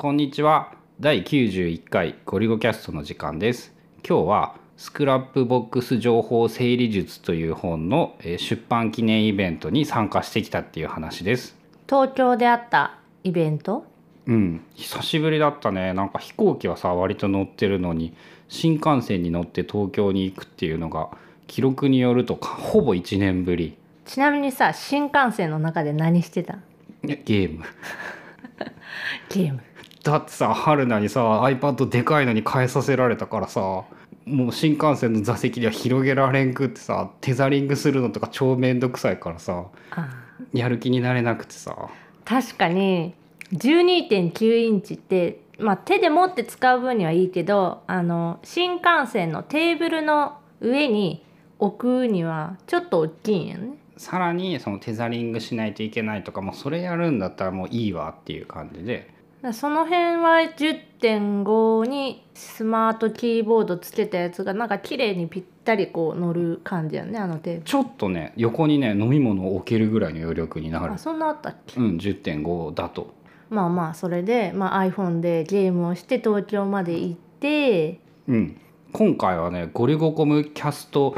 [0.00, 0.72] こんにちは。
[0.98, 3.74] 第91回ごりゅごキャストの時間です。
[4.02, 11.54] 今日は Scrapbox 情報整理術という本のえー出版記念イベントに参加してきたっていう話です。
[11.86, 13.84] 東京であったイベント？
[14.24, 14.64] うん。
[14.74, 15.92] 久しぶりだったね。
[15.92, 18.14] なんか飛行機はさ割と乗ってるのに
[18.48, 21.10] 新幹線に乗って東京に行くっていうのが
[21.46, 23.76] 記録によるとかほぼ1年ぶり。
[24.06, 26.58] ちなみにさ新幹線の中で何してた？
[27.02, 27.66] ゲーム。
[29.28, 29.60] ゲーム
[30.02, 33.84] だってさ春菜にさ iPad でかいのに変えさせられたからさ
[34.26, 40.08] もう新幹線の座席では広げられんくってさテザリングするのとか超めんどくさいからさあ
[40.52, 41.88] やる気になれなくてさ。
[42.24, 43.14] 確かに
[43.52, 51.24] 12.9インチってまあ手で持って使う分にはいいけどあの新幹線のテーブルの上に
[51.58, 53.74] 置くにはちょっと大きいんやね。
[53.96, 59.10] さらにそのテザリングしないといけないとかもうそれやるんだったらもういいわっていう感じで
[59.54, 70.88] その辺は10.5にスマートキーボードつけたやつがなんか綺麗にぴったりこう乗る感じやねあのテーブちょっとね横にね飲み物を置けるぐらいの余力になる。
[70.88, 71.80] ルあそんなあったっけ？
[71.80, 73.14] うん10.5だと。
[73.48, 77.98] まあまあそれで、まあ、iPhone でゲームをして東京まで行って。
[78.28, 78.60] うん。
[78.92, 81.14] 今回はねゴリゴコムキャスト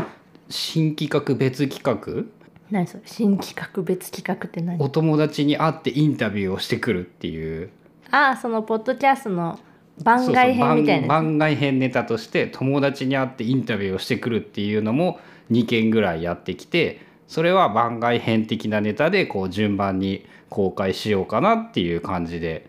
[0.48, 2.24] 新企画別企画？
[2.70, 3.02] 何それ？
[3.04, 4.80] 新企画別企画って何？
[4.80, 7.70] お友達に会ってインタビューをしてくるっていう
[8.12, 9.58] ああそのポッドキャストの
[10.02, 15.18] 番外編みたいな番外編ネタとして友達に会ってインタビューをしてくるっていうのも
[15.50, 22.68] 2件ぐらいやってきてそれは番外編的なネタでこう順番に公開しようかなっていう感じで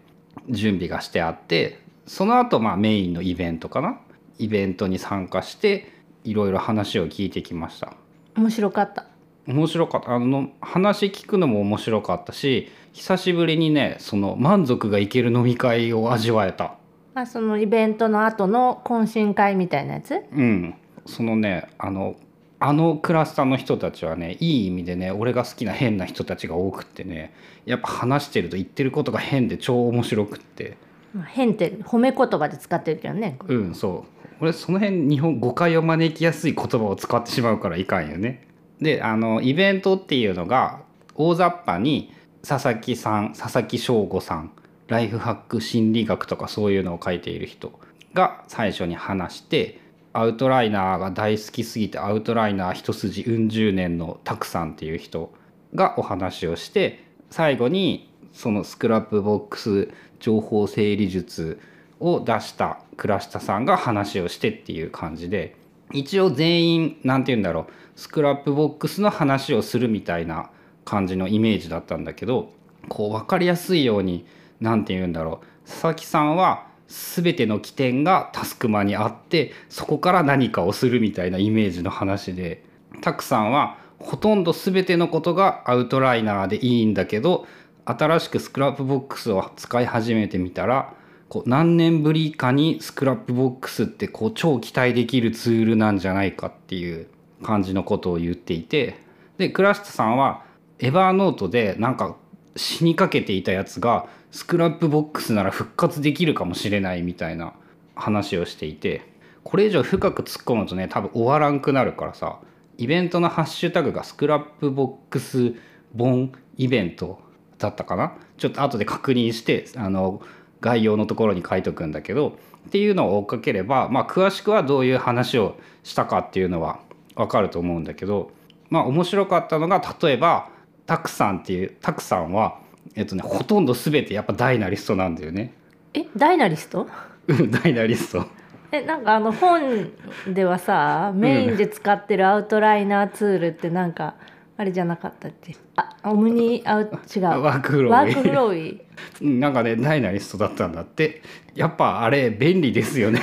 [0.50, 4.00] 準備がしてあってその後まあメインのイベントかな？
[4.40, 5.92] イベントに参加して
[6.24, 7.94] いろいろ話を聞いてきました。
[8.36, 9.06] 面白かった
[9.46, 10.16] 面白かった。
[10.16, 16.76] あの話聞くのも面白かったし久しぶりにねその満足がいける飲み会を味わえた。
[17.16, 20.16] あそのイベントの後の懇親会みたいなやつ？
[20.32, 20.76] うん。
[21.06, 22.16] そのねあの
[22.60, 27.34] あのクラスターの人たちはねいい意味でね俺が好きな変な人たちが多くってね
[27.66, 30.78] やっぱ話してると言ってることが変で超面白くって。
[31.14, 33.38] まあ変って褒め言葉で使ってるけどね。
[33.46, 34.28] うんそう。
[34.40, 38.48] 俺その辺日本誤解を招きやすい言葉を使ってしまうからいかんよね
[38.84, 40.82] であのイベントっていうのが
[41.16, 42.14] 大雑把に
[42.48, 44.52] 佐々木さん佐々木翔吾さん
[44.88, 47.80] ライフハック心理学とかそういうのを書いている人
[48.14, 49.80] が最初に話して
[50.12, 55.34] アウトライナーが大好きすぎてアウトライナー一筋うん十年のたくさんっていう人
[55.74, 61.60] がお話をして最後にその Scrapbox 情報整理術
[62.00, 65.56] を出した倉下さんが話をしてっていう感じで
[65.92, 70.50] 一応全員何て言うんだろう Scrapbox の話をするみたいな
[70.86, 72.52] 感じのイメージだったんだけど
[72.90, 74.26] こう分かりやすいように
[74.60, 82.64] 何て言うんだろう佐々木さんは全ての起点がたすくまにあってそこから何かをするみたいなイメージの話で
[83.02, 87.48] タクさんはほとんど全てのことがアウトライナーでいいんだけど
[87.86, 90.94] 新しく Scrapbox を使い始めてみたら
[91.34, 97.08] こう何年ぶりかに Scrapbox ってこう超期待できるツールなんじゃないかっていう
[97.42, 99.00] 感じのことを言っていて
[99.40, 100.46] で倉下さんは
[100.78, 102.18] Evernote でなんか
[102.56, 107.54] 死にかけていたやつが Scrapbox なら復活できるかもしれないみたいな
[107.96, 109.02] 話をしていて
[109.44, 112.42] これ以上深く突っ込むとね多分終わらんくなるからさ
[112.78, 115.56] イベントのハッシュタグが Scrapbox
[115.98, 117.20] 本イベント
[117.58, 118.18] だったかな？
[118.38, 120.22] ちょっと後で確認してあの
[120.64, 122.38] 概要のところに書いとくんだけど
[122.68, 126.80] っていうのを追っかければ、まあ、詳しくはどういう話をしたかっていうのは
[127.16, 128.32] 分かると思うんだけど
[128.70, 130.50] まあ面白かったのが例えば
[130.86, 132.60] タクさんっていうタクさんは、
[132.96, 135.54] えっとね、ほとんど全てやっぱ Dynalist なんだよね。
[135.94, 136.88] えダイナリスト？
[137.28, 138.26] うんダイナリスト。
[138.72, 139.92] えなんかあの本
[140.28, 144.16] ではさメインで使ってるアウトライナーツールってなんか、
[144.56, 145.56] あれじゃなかったっけ？
[145.76, 146.82] あオムニアウ
[147.16, 147.24] 違う。
[147.24, 148.82] ワークフローワークフローイ。
[149.22, 151.22] うん なんかねダイナリストだったんだって。
[151.56, 153.20] やっぱあれ便利ですよね。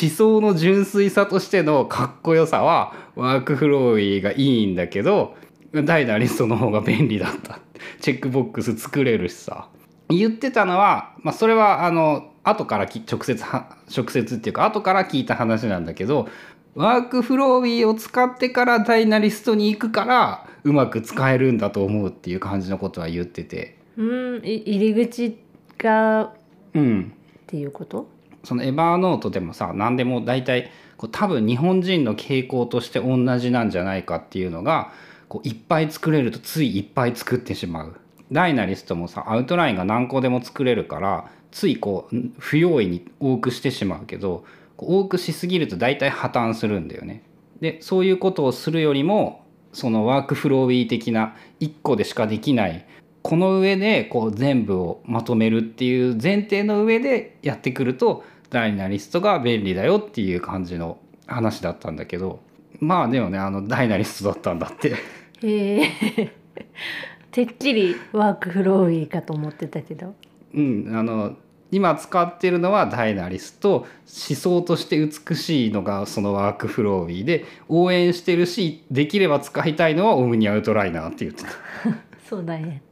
[0.00, 5.34] 思想の純粋さとしてのかっこよさはワークフローがいいんだけど
[5.72, 7.58] ダイナリストの方が便利だった。
[8.00, 9.68] チェックボックス作れるしさ。
[10.10, 16.28] 言ってたのは、まあ、それはあの後からき直接は直接っていうか後から聞いた話なんだけど
[16.74, 23.76] ワークフロービーを使ってからダイナリストに行くからうまく使えるんだと思うっていう感じのことは言ってて。
[23.96, 25.38] うんい入り口
[25.78, 26.30] がっ
[26.74, 27.12] うん。
[27.46, 28.08] ていうこと？
[28.42, 34.90] そのエバーノートでもさ何でも大体こう多分日本人の傾向として同じなんじゃないかっていうのが
[35.28, 37.96] こういっぱい作れるとついいっぱい作ってしまう。
[38.32, 44.44] ダイナリストもさアウトラインが何個でも作れるからついこう不用意に多くしてしまうけど
[44.76, 47.22] 多くしすぎると大体破綻するんだよね。
[47.60, 52.86] でそういうことをするよりもそのワークフローウィー的な1個でしかできない。
[53.22, 62.40] この上でこう全部をまとめるっていう前提の上でやってくるとダイナリストが便利だよっていう感じの話だったんだけど。
[62.80, 64.94] まあでもねあのダイナリストだったんだって。
[65.42, 66.32] へえ。
[67.30, 70.14] てっきりワークフローウィーかと思ってたけど。
[70.54, 71.36] うんあの
[71.74, 73.86] 今使ってるのはダイナリスト思
[74.36, 81.50] 想として美しいのがそのワークフローウィーで応援してるしできれば使いたいのはオムニアウトライナーって言ってた。
[82.30, 82.82] そうだね。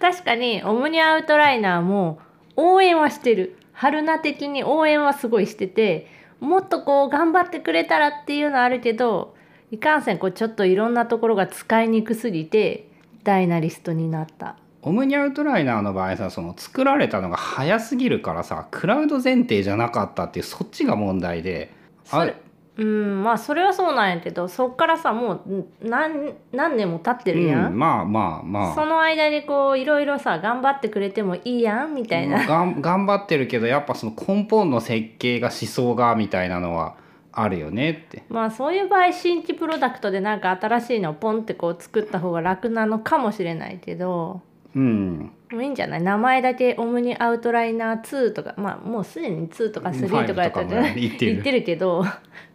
[0.00, 2.18] 確かにオムニアウトライナーも
[2.56, 3.58] 応援はしてる。
[3.74, 6.06] 春菜的に応援はすごいしてて
[6.40, 9.34] もっとこう頑張ってくれたらっていうのはあるけど
[9.70, 12.88] いかんせんこうちょっといろんなところが使いにくすぎて
[13.24, 14.56] ダイナリストになった。
[14.86, 21.72] オムニアウトライナーの場合さその作られたのが早すぎるからさクラウド前提じゃなかったっていうそっちが問題で
[22.04, 22.36] それ
[22.76, 28.74] うんまあそれはそうなんやけどそっからさもう何何年も経ってるやん、うん、まあまあまあ。
[28.74, 36.96] その間にこういろいろさ頑張ってくれてもいいやんみたいな、がん 頑張ってるけどやっぱその根本の設計が思想がみたいなのは
[37.30, 38.24] あるよねって。
[38.28, 44.42] まあそういう場合新規プロダクトでなんか新しいのをポンってこう作った方が楽なのかもしれないけど
[44.74, 45.32] うん。
[45.52, 46.02] もういいんじゃない？
[46.02, 51.32] 名前だけオムニアウトライナー2とかまあもうすでに2とか3とかやったじゃ5とかも言ってる。
[51.32, 52.04] 言ってるけど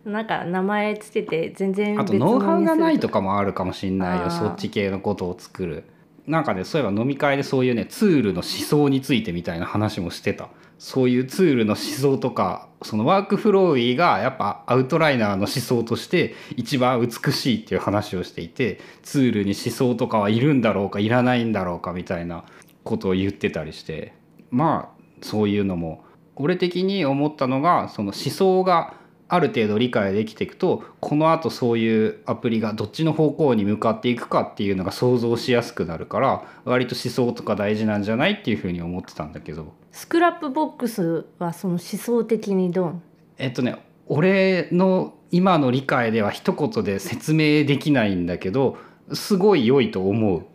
[0.06, 5.84] なんか名前つけて全然あとノウハウがないとかかもあるかもしんないよそっち系のことを作る。
[6.28, 10.50] なんかねそういえば飲み会でそういうねツールの思想についてみたいな話もしてた
[10.80, 22.46] そういうツールの思想とかそのワークフローがやっぱアウトライナーの思想として一番美しいっていう話をしていてツールに思想とかはいるんだろうかいらないんだろうかみたいな
[22.84, 24.14] ことを言ってたりして。
[24.52, 26.04] まあそういうのも。
[26.42, 28.94] 俺的に思ったのがその思想が
[29.30, 39.74] ある程度理解できていくとこのあとそういうアプリがどっちの方向に向かっていくかっていうのが想像しやすくなるから割と思想とか大事なんじゃないっていうふうに思ってたんだけど。
[39.92, 43.02] スクラップボックスはその思想的にどう？
[43.38, 43.78] えっとね
[44.08, 48.78] 俺の今の理解では一言で説明できないんだけど
[49.14, 50.46] すごい良いと思う。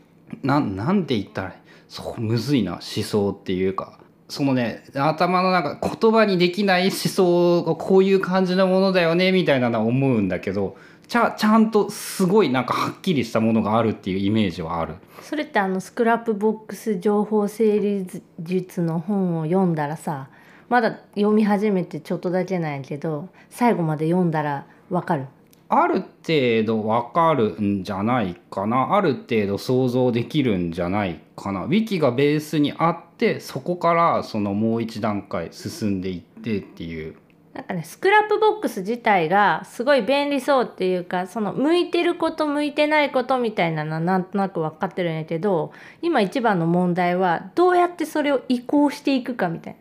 [0.43, 1.57] なんなんて言ったら
[1.89, 10.77] そうむずいな思想っていうかそのね頭の中言葉にできない思想がこういう感じのものだよねみたいなのは思うんだけど
[11.09, 14.95] ちゃちゃんとすごいなんかはっきりしたものがあるっていうイメージはある。
[15.21, 18.07] それってあの Scrapbox 情報整理
[18.41, 20.29] 術の本を読んだらさ
[20.69, 25.27] まだ読み始めてちょっとだけなんやけど最後まで読んだらわかる
[25.69, 28.95] ある程度わかるんじゃないかな。
[28.95, 31.65] ある程度想像できるんじゃないかな。
[31.65, 37.17] ウィキがベースにあってそこからそのもう一段階進んでいってっていう。
[37.55, 45.73] なんかね Scrapbox 自体がすごい便利そうっていうかその向いてること向いてないことみたいなのはなんとなく分かってるんやけど
[46.03, 49.79] 今一番の問題はどうやってそれを移行していくかみたいな。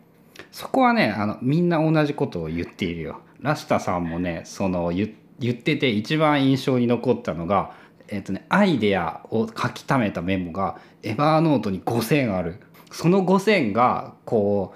[0.52, 3.20] そこはねあのみんな同じことを言っているよ。
[3.40, 7.72] ラシタさんもねその言言ってて一番印象に残ったのが
[8.08, 12.60] えっ、とねアイデアを書き溜めたメモがエバーノートに5,000ある。
[12.90, 14.74] その5,000がこ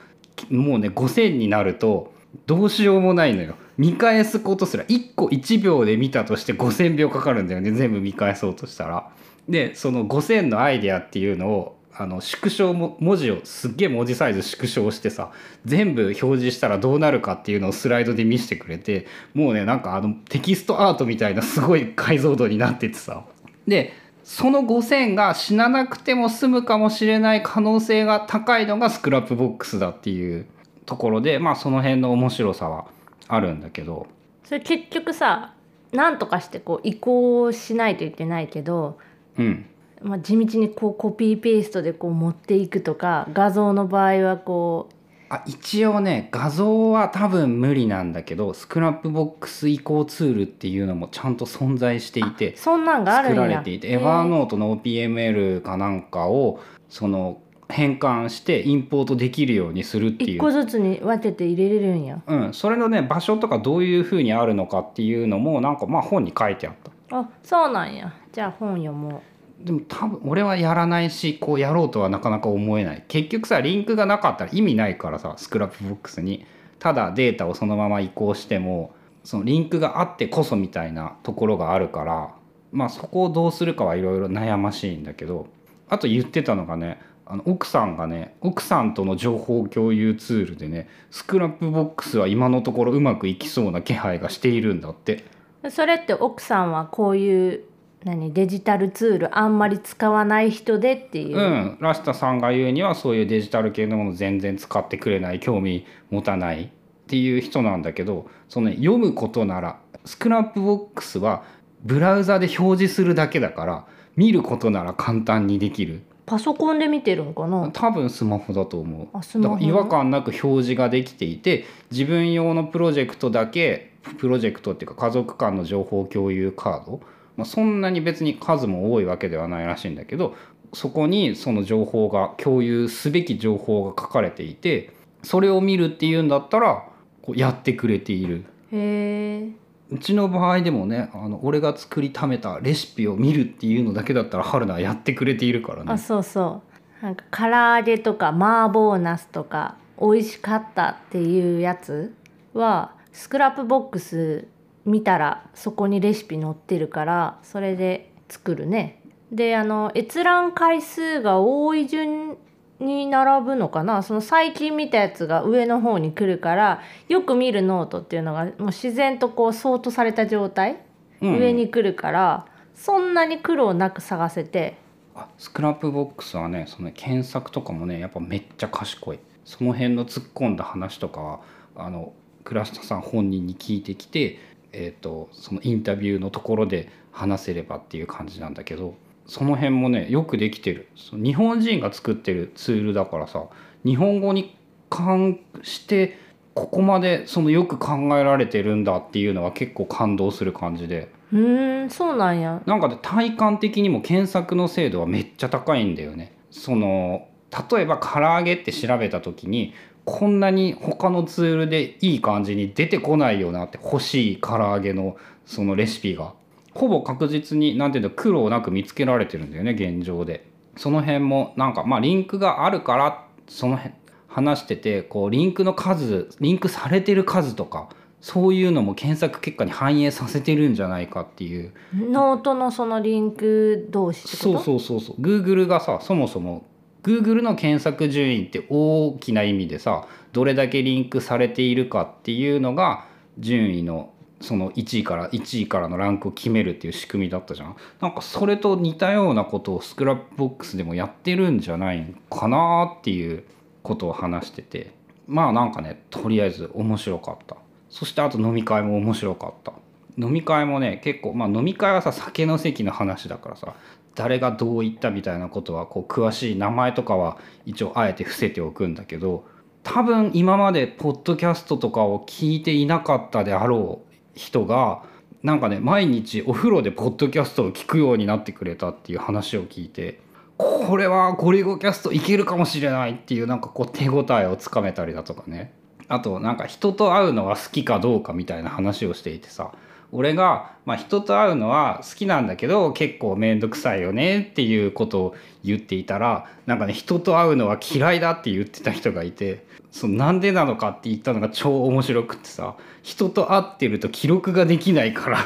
[0.50, 2.12] うもうね5,000になると
[2.46, 3.54] どうしようもないのよ。
[3.76, 7.70] 見返すことすら1個1秒で見たとして5,000秒かかるんだよね。
[7.70, 9.10] 全部見返そうとしたら。
[9.48, 15.32] でその5,000のアイデアっていうのをあの縮小も文字をすっげえ文字サイズ縮小してさ
[15.64, 23.24] 全部表示したらどうなるかっていうのをスライドで見せてくれてもうねなんかあのテキストアートみたいなすごい解像度になっててさ。
[23.66, 30.44] でその5,000が死ななくても済むかもしれない可能性が高いのが Scrapbox だっていう
[30.84, 32.86] ところでまあその辺の面白さは
[33.26, 34.06] あるんだけど。
[34.44, 35.54] それ結局さ
[35.92, 38.98] 何とかしてこう移行しないといけないけど、
[39.38, 39.66] うん
[40.02, 44.94] まあ、地道にこうコピーペーストでこう持っていくとか画像の場合はこう
[45.30, 60.36] あ一応ね画像は多分無理なんだけど Scrapbox 移行ツールっていうのもちゃんと存在していてそんなんがあるん作やられていて Evernote の OPML かなんかをその変換してインポートできるようにするっていう。
[60.36, 62.22] 一個ずつに分けて入れれるんや。
[62.26, 66.74] うん、それのね場所とかどういうふうにあるのかっていうのもなんかまあ本に書いてあっ
[67.10, 67.18] た。
[67.18, 68.14] あそうなんや。
[68.32, 69.22] じゃあ本読も
[69.58, 73.04] でも多分俺はやらないしこうやろうとはなかなか思えない。
[73.08, 76.46] 結局さリンクがなかったら意味ないからさ Scrapbox に。
[76.78, 82.34] ただデータをそのまま移行してもそのリンクがあってこそみたいなところがあるから
[82.72, 85.48] まあそこをどうするかはいろいろ悩ましいんだけど
[85.88, 95.24] あと言ってたのがねあの奥さんがね奥さんとの情報共有ツールでね Scrapbox は今のところうまくいきそうな気配がしているんだって。
[95.70, 97.64] それって奥さんはこういう
[98.04, 101.78] 何デジタルツールあんまり使わない人でっていう、うん。
[101.80, 106.68] 倉下さんが言うにはそういうデジタル系のもの全然使ってくれない興味持たないっ
[107.08, 111.42] ていう人なんだけどその、ね、読むことなら Scrapbox は
[111.82, 113.86] ブラウザで表示するだけだから
[114.16, 116.02] 見ることなら簡単にできる。
[116.26, 117.70] パソコンで見てるんかな？
[117.72, 119.08] 多分スマホだと思う。
[119.12, 127.00] あスマホだから違和感なく表示ができていて自分用のプロジェクトだけプロジェクトっていうか家族間の情報共有カード、
[127.38, 130.34] まあ、そんなに別に数も多いわけではないらしいんだけど
[130.74, 134.92] そこにその情報が共有すべき情報が書かれていて
[135.22, 136.84] それを見るっていうんだったら
[137.22, 138.44] こうやってくれている。
[138.72, 139.50] へえ
[139.90, 145.92] うちの場合でもねあの俺が作りためたレシピを見るっていうのだけだったら春菜はやってくれているからね。
[145.92, 146.62] あそうそ
[147.00, 147.04] う。
[147.04, 152.12] なんか唐揚げとか麻婆ナスとか美味しかったっていうやつ
[152.52, 154.48] は Scrapbox
[154.88, 159.02] 見たらそこにレシピ載ってるからそれで作るね。
[159.30, 162.36] であの閲覧回数が多い順
[162.80, 164.02] に並ぶのかな。
[164.02, 170.80] その最近見たやつが上の方に来るからよく見るノートっていうのがもう自然とこうソートされた状態、
[171.20, 171.38] うん。
[171.38, 174.76] 上に来るからそんなに苦労なく探せて。
[175.14, 179.18] あ Scrapbox はねその検索とかもねやっぱめっちゃ賢い。
[179.44, 181.40] その辺の突っ込んだ話とかは
[181.74, 182.12] あの
[182.44, 184.38] 倉下さん本人に聞いてきて、
[184.72, 188.94] えー、とそのインタビューのところで話せればっていう感じなんだけど
[189.26, 193.44] その辺もねよくできてる日本人が作ってるツールだからさ
[193.84, 194.56] 日本語に
[194.90, 196.18] 関して
[196.54, 201.12] ここまでそのよく考えられてるんだっていうのは結構感動する感じで。
[201.32, 206.32] うーんそうなんやなんかね体感的にも検索の精度はめっちゃ高いんだよね。
[206.50, 207.28] その
[207.70, 209.72] 例えば唐揚げって調べた時に
[210.10, 216.32] こんなに他のツールでいい感じに出てこないよなって欲しい唐揚げのそのレシピが。
[216.72, 220.48] ほぼ確実に何ていうの苦労なく見つけられてるんだよね現状で。
[220.76, 223.94] その辺もなんかまあリンクがあるからその辺
[224.28, 227.90] 話しててこうリンクの数リンクされてる数とか
[228.22, 231.72] そういうのも検索結果に反映させてるんじゃないかっていう。
[231.92, 235.20] ノートのそのリンク同士そうそうそうそう。
[235.20, 236.64] Google がさそもそも
[237.08, 243.06] Google の検索順位って大きな意味でさどれだけリンクされているかっていうのが
[243.38, 244.12] 順位の
[244.42, 247.76] その1位から1位からのランクを決めるっていう仕組みだったじゃん。
[248.00, 253.42] なんかそれと似たようなことを Scrapbox でもやってるんじゃないかなっていう
[253.82, 254.92] ことを話してて。
[255.26, 257.56] まあなんかねとりあえず面白かった。
[257.90, 259.72] そしてあと飲み会も面白かった。
[260.18, 263.74] 飲み会もね結構まあ飲み会はさ酒の席の話だからさ
[264.18, 269.46] 誰がどう言ったみたいなことはこう詳しい名前とかは一応あえて伏せておくんだけど
[269.84, 275.04] 多分今までポッドキャストとかを聞いていなかったであろう人が
[275.44, 280.20] なんかね毎日お風呂でポッドキャストを聞くようになってくれたっていう話を聞いて
[280.56, 285.72] これはゴリゴキャストいけるかもしれないっていうなんかこう手応えをつかめたりだとかね。
[286.08, 289.72] あとなんか人と会うのは好きかどうかみたいな話をしていてさ
[290.12, 305.38] 俺が、まあ、人と会うのは好きなんだけど結構面倒くさいよねっていうことを言っていたらなんかね人と会うのは嫌いだって言ってた人がいてそのなんでなのかって言ったのが超面白くってさ人と会ってると記録ができないから。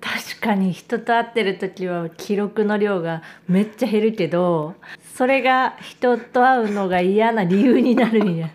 [0.00, 4.74] 確かに人と会ってる時は記録の量がめっちゃ減るけど
[5.14, 8.50] それが人と会うのが嫌な理由になるんや、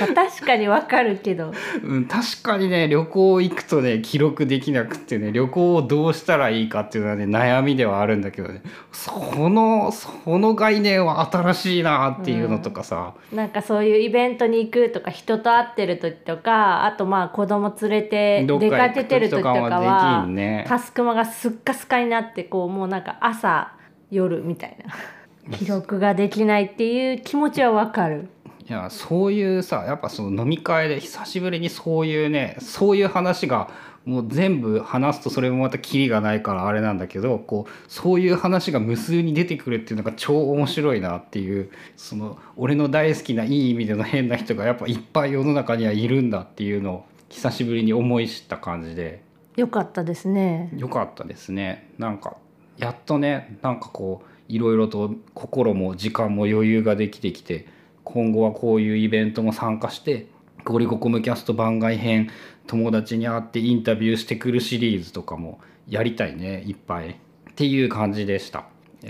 [0.00, 1.52] まあ、確かにわかるけど。
[1.82, 8.62] うん、確かにね旅行行くとね記録できなくってね旅行をどうしたらいいかっていうのはね悩みではあるんだけどね。
[8.92, 20.64] そのその概念は新しいなっていうのとかさ、なんかそういうイベントに行くとか人と会ってる時とかあとまあ子供連れて出かけてる時とか時とかはね。
[20.68, 23.72] タスクマがすっかすかになってこうもうなんか朝
[24.10, 24.94] 夜みたいな。
[25.50, 28.28] 記録ができないっていう気持ちはわかる。
[28.68, 33.70] いやそういうさやっぱその飲み会で久しぶりにそういうねそういう話が
[34.04, 49.22] もう全部話すとそれもまたキリがないからあれなんだけどこうそういう話が無数に出てくるっていうのが超面白いなっていうその俺の大好きないい意味での変な人がやっぱいっぱい世の中にはいるんだっていうのを久しぶりに思い知った感じで
[49.56, 50.70] よかったですね。
[50.76, 52.36] よかったですねなんか
[52.76, 57.66] やっとねなんかこういろいろと心も時間も余裕ができてきて
[58.12, 60.26] 今後はこういうイベントも参加して
[60.64, 62.30] ゴリゴコムキャスト番外編
[62.66, 67.14] 友達に会ってインタビューしてくるシリーズとかもやりたいねいっぱいっ
[67.54, 68.64] ていう感じでした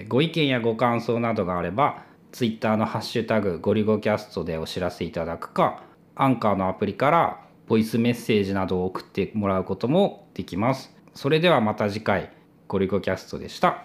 [0.08, 2.02] ご意見やご感想などがあれば
[2.32, 5.82] Twitter のハッシュタグゴリゴキャストでお知らせいただくか
[6.14, 10.92] アンカーのアプリからボイスメッセージなどを送ってもらうこともできます。
[11.14, 12.32] それではまた次回
[12.66, 13.84] ゴリゴキャストでした。